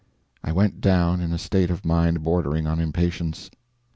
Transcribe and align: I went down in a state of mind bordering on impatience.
I 0.43 0.51
went 0.51 0.81
down 0.81 1.21
in 1.21 1.31
a 1.31 1.37
state 1.37 1.69
of 1.69 1.85
mind 1.85 2.23
bordering 2.23 2.65
on 2.65 2.79
impatience. 2.79 3.51